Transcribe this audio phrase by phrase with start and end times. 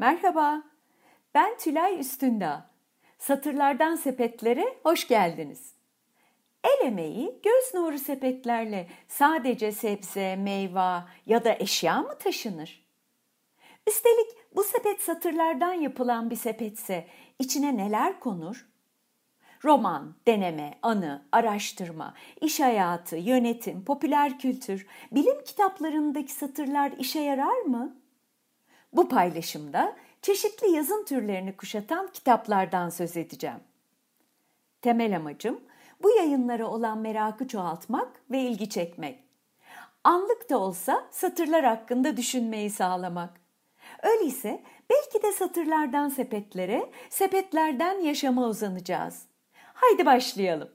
[0.00, 0.62] Merhaba,
[1.34, 2.70] ben Tülay Üstündağ.
[3.18, 5.74] Satırlardan sepetlere hoş geldiniz.
[6.64, 12.86] El emeği göz nuru sepetlerle sadece sebze, meyve ya da eşya mı taşınır?
[13.86, 14.26] Üstelik
[14.56, 17.06] bu sepet satırlardan yapılan bir sepetse
[17.38, 18.68] içine neler konur?
[19.64, 27.96] Roman, deneme, anı, araştırma, iş hayatı, yönetim, popüler kültür, bilim kitaplarındaki satırlar işe yarar mı?
[28.92, 33.60] Bu paylaşımda çeşitli yazım türlerini kuşatan kitaplardan söz edeceğim.
[34.82, 35.60] Temel amacım
[36.02, 39.24] bu yayınlara olan merakı çoğaltmak ve ilgi çekmek.
[40.04, 43.40] Anlık da olsa satırlar hakkında düşünmeyi sağlamak.
[44.02, 49.22] Öyleyse belki de satırlardan sepetlere, sepetlerden yaşama uzanacağız.
[49.74, 50.68] Haydi başlayalım.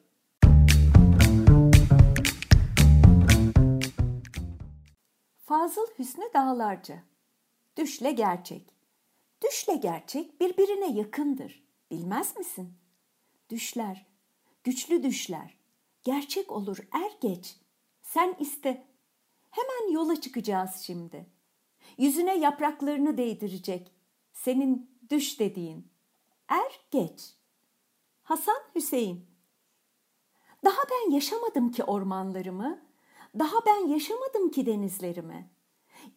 [5.45, 6.95] Fazıl Hüsnü Dağlarca
[7.77, 8.74] Düşle gerçek.
[9.43, 11.63] Düşle gerçek birbirine yakındır.
[11.91, 12.74] Bilmez misin?
[13.49, 14.05] Düşler,
[14.63, 15.57] güçlü düşler.
[16.04, 17.57] Gerçek olur er geç.
[18.01, 18.88] Sen iste.
[19.51, 21.26] Hemen yola çıkacağız şimdi.
[21.98, 23.91] Yüzüne yapraklarını değdirecek.
[24.34, 25.88] Senin düş dediğin.
[26.48, 27.35] Er geç.
[28.24, 29.26] Hasan Hüseyin
[30.66, 32.85] Daha ben yaşamadım ki ormanlarımı,
[33.40, 35.49] daha ben yaşamadım ki denizlerimi.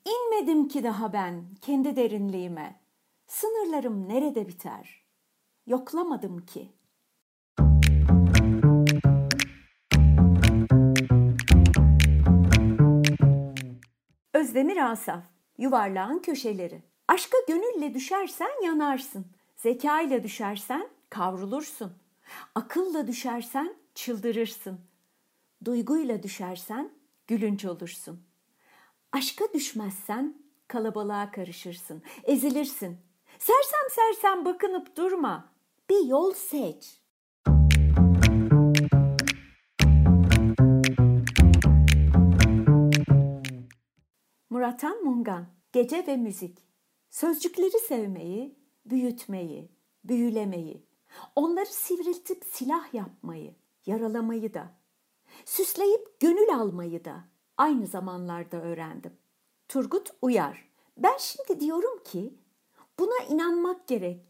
[0.05, 2.81] İnmedim ki daha ben kendi derinliğime.
[3.27, 5.05] Sınırlarım nerede biter?
[5.67, 6.73] Yoklamadım ki.
[14.35, 15.25] Özdemir Asaf
[15.59, 19.27] Yuvarlağın köşeleri Aşka gönülle düşersen yanarsın.
[19.57, 21.93] Zeka ile düşersen kavrulursun.
[22.55, 24.81] Akılla düşersen çıldırırsın.
[25.65, 26.91] Duyguyla düşersen
[27.27, 28.21] gülünç olursun.
[29.17, 30.35] Aşka düşmezsen
[30.69, 32.99] kalabalığa karışırsın, ezilirsin.
[33.39, 35.53] Sersem sersem bakınıp durma.
[35.91, 37.01] Bir yol seç.
[44.51, 46.59] Muratan Mungan Gece ve Müzik
[47.11, 49.71] Sözcükleri sevmeyi, büyütmeyi,
[50.05, 50.87] büyülemeyi,
[51.37, 53.55] onları sivriltip silah yapmayı,
[53.87, 54.73] yaralamayı da,
[55.45, 59.13] süsleyip gönül almayı da aynı zamanlarda öğrendim.
[59.69, 62.35] Turgut Uyar Ben şimdi diyorum ki
[62.99, 64.27] buna inanmak gerek.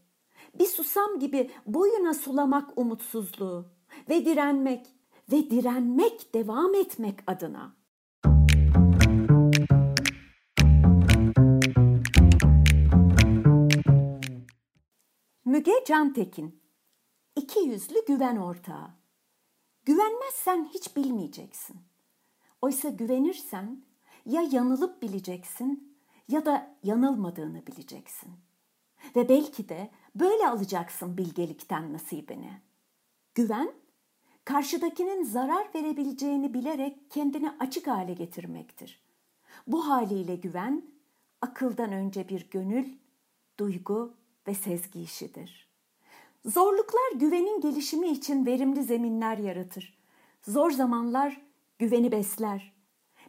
[0.59, 3.67] Bir susam gibi boyuna sulamak umutsuzluğu
[4.09, 4.87] ve direnmek
[5.33, 7.77] ve direnmek devam etmek adına.
[15.45, 16.63] Müge Cantekin
[17.37, 18.91] İki yüzlü güven ortağı.
[19.85, 21.77] Güvenmezsen hiç bilmeyeceksin.
[22.67, 23.83] Oysa güvenirsen
[24.27, 28.33] ya yanılıp bileceksin ya da yanılmadığını bileceksin.
[29.17, 32.61] Ve belki de böyle alacaksın bilgelikten nasibini.
[33.35, 33.73] Güven,
[34.45, 39.03] karşıdakinin zarar verebileceğini bilerek kendini açık hale getirmektir.
[39.67, 40.83] Bu haliyle güven,
[41.41, 42.89] akıldan önce bir gönül,
[43.59, 44.15] duygu
[44.49, 45.69] ve sezgi işidir.
[46.45, 49.99] Zorluklar güvenin gelişimi için verimli zeminler yaratır.
[50.43, 51.46] Zor zamanlar
[51.79, 52.77] güveni besler.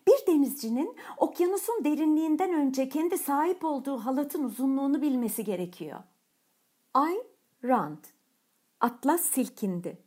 [0.08, 6.00] Bir denizcinin okyanusun derinliğinden önce kendi sahip olduğu halatın uzunluğunu bilmesi gerekiyor.
[6.94, 7.24] Ayn
[7.64, 8.04] Rand
[8.80, 9.98] Atlas silkindi.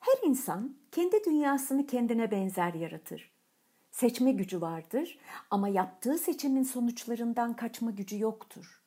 [0.00, 3.32] Her insan kendi dünyasını kendine benzer yaratır.
[3.90, 5.18] Seçme gücü vardır
[5.50, 8.82] ama yaptığı seçimin sonuçlarından kaçma gücü yoktur.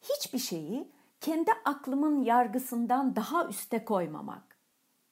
[0.00, 4.58] Hiçbir şeyi kendi aklımın yargısından daha üste koymamak.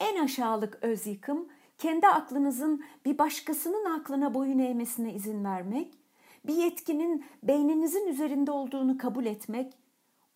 [0.00, 1.48] En aşağılık öz yıkım
[1.80, 5.98] kendi aklınızın bir başkasının aklına boyun eğmesine izin vermek,
[6.46, 9.78] bir yetkinin beyninizin üzerinde olduğunu kabul etmek,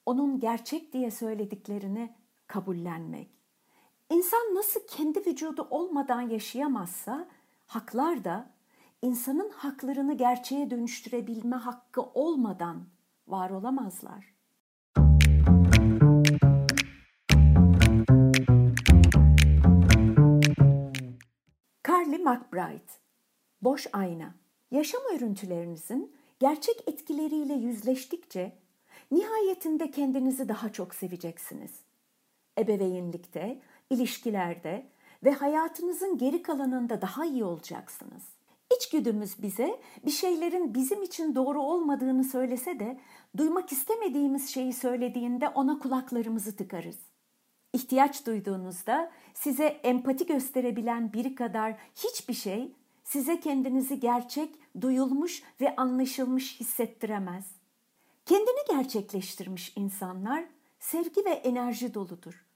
[0.07, 2.15] onun gerçek diye söylediklerini
[2.47, 3.31] kabullenmek.
[4.11, 7.29] İnsan nasıl kendi vücudu olmadan yaşayamazsa,
[7.67, 8.51] haklar da
[9.03, 12.85] insanın haklarını gerçeğe dönüştürebilme hakkı olmadan
[13.29, 14.34] var olamazlar.
[22.35, 22.93] McBride
[23.63, 24.35] Boş ayna
[24.71, 28.59] Yaşam örüntülerinizin gerçek etkileriyle yüzleştikçe
[29.11, 31.71] nihayetinde kendinizi daha çok seveceksiniz.
[32.59, 33.61] Ebeveynlikte,
[33.91, 34.87] ilişkilerde
[35.25, 38.23] ve hayatınızın geri kalanında daha iyi olacaksınız.
[38.77, 43.01] İçgüdümüz bize bir şeylerin bizim için doğru olmadığını söylese de
[43.37, 46.99] duymak istemediğimiz şeyi söylediğinde ona kulaklarımızı tıkarız.
[47.75, 52.73] İhtiyaç duyduğunuzda size empati gösterebilen biri kadar hiçbir şey
[53.05, 57.45] size kendinizi gerçek, duyulmuş ve anlaşılmış hissettiremez.
[58.27, 60.45] Kendini gerçekleştirmiş insanlar
[60.79, 62.47] sevgi ve enerji doludur.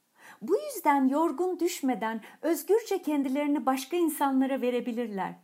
[0.42, 5.34] Bu yüzden yorgun düşmeden özgürce kendilerini başka insanlara verebilirler.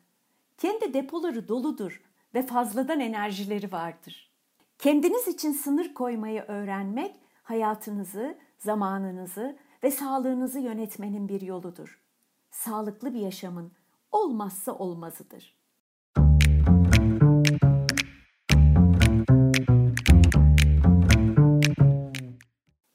[0.58, 2.02] Kendi depoları doludur
[2.34, 4.30] ve fazladan enerjileri vardır.
[4.78, 12.00] Kendiniz için sınır koymayı öğrenmek hayatınızı, zamanınızı ve sağlığınızı yönetmenin bir yoludur.
[12.50, 13.72] Sağlıklı bir yaşamın
[14.12, 15.58] olmazsa olmazıdır.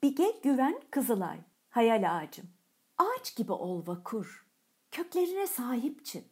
[0.04, 1.40] Bige Güven Kızılay
[1.70, 2.46] Hayal ağacım.
[2.98, 4.46] Ağaç gibi ol vakur.
[4.92, 6.26] Köklerine sahip çık.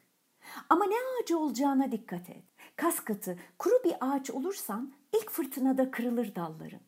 [0.69, 2.43] Ama ne ağacı olacağına dikkat et.
[2.75, 6.81] Kas katı, kuru bir ağaç olursan ilk fırtınada kırılır dalların.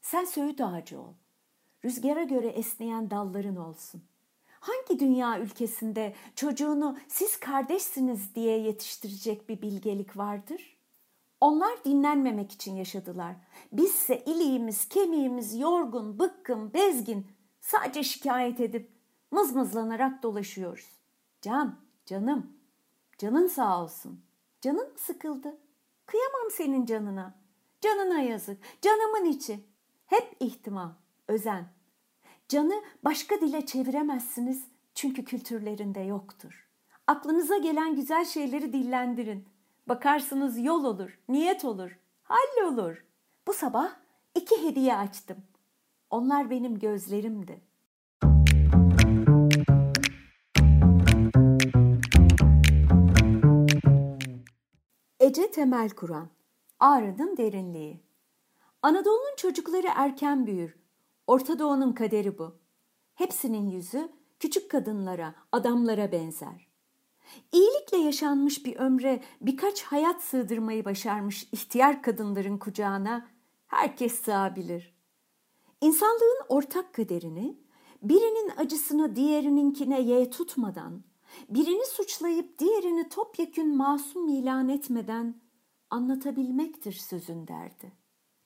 [0.00, 1.14] Sen söğüt ağacı ol.
[1.84, 4.02] Rüzgara göre esneyen dalların olsun.
[4.60, 10.78] Hangi dünya ülkesinde çocuğunu siz kardeşsiniz diye yetiştirecek bir bilgelik vardır?
[11.40, 13.36] Onlar dinlenmemek için yaşadılar.
[13.72, 17.26] Bizse iliğimiz, kemiğimiz yorgun, bıkkın, bezgin,
[17.60, 18.90] sadece şikayet edip
[19.30, 20.86] mızmızlanarak dolaşıyoruz.
[21.42, 22.52] Can, canım,
[23.18, 24.20] canın sağ olsun.
[24.60, 25.58] Canın mı sıkıldı?
[26.06, 27.34] Kıyamam senin canına.
[27.80, 29.60] Canına yazık, canımın içi.
[30.06, 30.96] Hep ihtimam,
[31.28, 31.68] özen.
[32.48, 34.64] Canı başka dile çeviremezsiniz
[34.94, 36.68] çünkü kültürlerinde yoktur.
[37.06, 39.48] Aklınıza gelen güzel şeyleri dillendirin.
[39.88, 43.04] Bakarsınız yol olur, niyet olur, hallolur.
[43.46, 43.90] Bu sabah
[44.34, 45.38] iki hediye açtım.
[46.10, 47.60] Onlar benim gözlerimdi.
[55.20, 56.28] Ece Temel Kur'an
[56.80, 58.02] Ağrı'nın derinliği
[58.82, 60.87] Anadolu'nun çocukları erken büyür.
[61.28, 62.58] Orta Doğu'nun kaderi bu.
[63.14, 64.08] Hepsinin yüzü
[64.40, 66.68] küçük kadınlara, adamlara benzer.
[67.52, 73.28] İyilikle yaşanmış bir ömre birkaç hayat sığdırmayı başarmış ihtiyar kadınların kucağına
[73.66, 74.94] herkes sığabilir.
[75.80, 77.58] İnsanlığın ortak kaderini
[78.02, 81.04] birinin acısını diğerininkine ye tutmadan,
[81.48, 85.40] birini suçlayıp diğerini topyekün masum ilan etmeden
[85.90, 87.92] anlatabilmektir sözün derdi.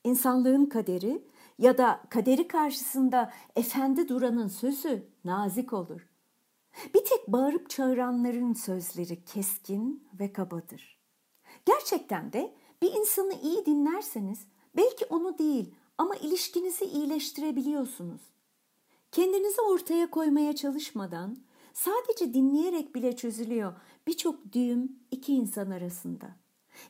[0.04, 1.22] İnsanlığın kaderi
[1.58, 6.08] ya da kaderi karşısında efendi duranın sözü nazik olur.
[6.94, 10.98] Bir tek bağırıp çağıranların sözleri keskin ve kabadır.
[11.64, 14.46] Gerçekten de bir insanı iyi dinlerseniz
[14.76, 18.20] belki onu değil ama ilişkinizi iyileştirebiliyorsunuz.
[19.12, 21.36] Kendinizi ortaya koymaya çalışmadan
[21.74, 23.72] sadece dinleyerek bile çözülüyor
[24.06, 26.36] birçok düğüm iki insan arasında.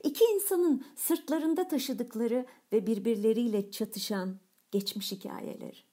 [0.04, 4.36] İki insanın sırtlarında taşıdıkları ve birbirleriyle çatışan
[4.72, 5.91] geçmiş hikayeleri.